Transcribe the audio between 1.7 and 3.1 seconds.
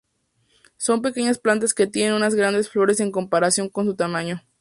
que tienen unas grandes flores